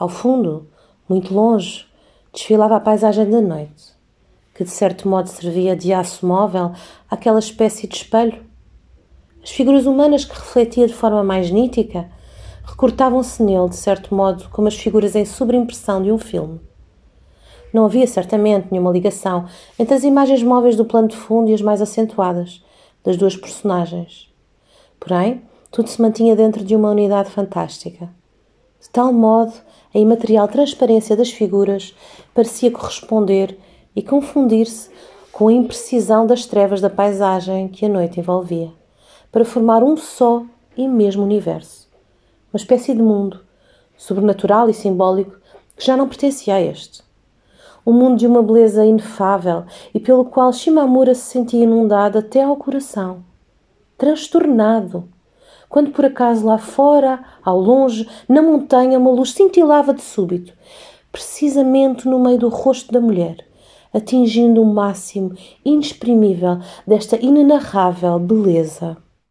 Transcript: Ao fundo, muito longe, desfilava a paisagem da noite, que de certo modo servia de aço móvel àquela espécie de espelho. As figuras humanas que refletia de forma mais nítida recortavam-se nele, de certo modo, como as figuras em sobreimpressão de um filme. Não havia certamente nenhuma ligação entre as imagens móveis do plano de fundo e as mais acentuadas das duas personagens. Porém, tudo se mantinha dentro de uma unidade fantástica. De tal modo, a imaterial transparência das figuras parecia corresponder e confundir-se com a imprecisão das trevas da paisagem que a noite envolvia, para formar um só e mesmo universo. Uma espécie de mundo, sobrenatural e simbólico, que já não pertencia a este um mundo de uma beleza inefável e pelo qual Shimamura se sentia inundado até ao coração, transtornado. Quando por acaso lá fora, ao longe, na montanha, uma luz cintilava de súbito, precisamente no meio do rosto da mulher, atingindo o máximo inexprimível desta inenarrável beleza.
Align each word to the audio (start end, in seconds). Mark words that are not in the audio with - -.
Ao 0.00 0.08
fundo, 0.08 0.66
muito 1.06 1.34
longe, 1.34 1.84
desfilava 2.32 2.74
a 2.74 2.80
paisagem 2.80 3.28
da 3.28 3.38
noite, 3.38 3.92
que 4.54 4.64
de 4.64 4.70
certo 4.70 5.06
modo 5.06 5.28
servia 5.28 5.76
de 5.76 5.92
aço 5.92 6.26
móvel 6.26 6.72
àquela 7.10 7.38
espécie 7.38 7.86
de 7.86 7.96
espelho. 7.96 8.42
As 9.42 9.50
figuras 9.50 9.84
humanas 9.84 10.24
que 10.24 10.32
refletia 10.32 10.86
de 10.86 10.94
forma 10.94 11.22
mais 11.22 11.50
nítida 11.50 12.10
recortavam-se 12.64 13.42
nele, 13.42 13.68
de 13.68 13.76
certo 13.76 14.14
modo, 14.14 14.48
como 14.48 14.68
as 14.68 14.74
figuras 14.74 15.14
em 15.14 15.26
sobreimpressão 15.26 16.02
de 16.02 16.10
um 16.10 16.16
filme. 16.16 16.62
Não 17.70 17.84
havia 17.84 18.06
certamente 18.06 18.68
nenhuma 18.70 18.92
ligação 18.92 19.44
entre 19.78 19.92
as 19.92 20.02
imagens 20.02 20.42
móveis 20.42 20.76
do 20.76 20.86
plano 20.86 21.08
de 21.08 21.16
fundo 21.16 21.50
e 21.50 21.54
as 21.54 21.60
mais 21.60 21.82
acentuadas 21.82 22.64
das 23.04 23.18
duas 23.18 23.36
personagens. 23.36 24.32
Porém, 24.98 25.42
tudo 25.70 25.90
se 25.90 26.00
mantinha 26.00 26.34
dentro 26.34 26.64
de 26.64 26.74
uma 26.74 26.90
unidade 26.90 27.28
fantástica. 27.28 28.08
De 28.80 28.88
tal 28.90 29.12
modo, 29.12 29.52
a 29.94 29.98
imaterial 29.98 30.48
transparência 30.48 31.16
das 31.16 31.30
figuras 31.30 31.94
parecia 32.34 32.70
corresponder 32.70 33.58
e 33.94 34.02
confundir-se 34.02 34.90
com 35.30 35.48
a 35.48 35.52
imprecisão 35.52 36.26
das 36.26 36.46
trevas 36.46 36.80
da 36.80 36.90
paisagem 36.90 37.68
que 37.68 37.86
a 37.86 37.88
noite 37.88 38.20
envolvia, 38.20 38.72
para 39.30 39.44
formar 39.44 39.82
um 39.82 39.96
só 39.96 40.44
e 40.76 40.88
mesmo 40.88 41.22
universo. 41.22 41.88
Uma 42.52 42.58
espécie 42.58 42.94
de 42.94 43.02
mundo, 43.02 43.40
sobrenatural 43.96 44.68
e 44.68 44.74
simbólico, 44.74 45.36
que 45.76 45.84
já 45.84 45.96
não 45.96 46.08
pertencia 46.08 46.54
a 46.54 46.60
este 46.60 47.02
um 47.84 47.92
mundo 47.92 48.18
de 48.18 48.26
uma 48.26 48.42
beleza 48.42 48.84
inefável 48.84 49.64
e 49.94 50.00
pelo 50.00 50.24
qual 50.24 50.52
Shimamura 50.52 51.14
se 51.14 51.22
sentia 51.22 51.64
inundado 51.64 52.18
até 52.18 52.42
ao 52.42 52.56
coração, 52.56 53.24
transtornado. 53.96 55.08
Quando 55.70 55.92
por 55.92 56.04
acaso 56.04 56.44
lá 56.44 56.58
fora, 56.58 57.24
ao 57.44 57.60
longe, 57.60 58.06
na 58.28 58.42
montanha, 58.42 58.98
uma 58.98 59.12
luz 59.12 59.32
cintilava 59.32 59.94
de 59.94 60.02
súbito, 60.02 60.52
precisamente 61.12 62.08
no 62.08 62.18
meio 62.18 62.40
do 62.40 62.48
rosto 62.48 62.92
da 62.92 63.00
mulher, 63.00 63.46
atingindo 63.94 64.60
o 64.60 64.66
máximo 64.66 65.32
inexprimível 65.64 66.58
desta 66.84 67.16
inenarrável 67.24 68.18
beleza. 68.18 68.96